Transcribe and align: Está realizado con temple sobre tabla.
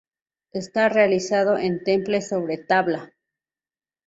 Está 0.51 0.89
realizado 0.89 1.53
con 1.57 1.83
temple 1.83 2.23
sobre 2.23 2.57
tabla. 2.57 3.13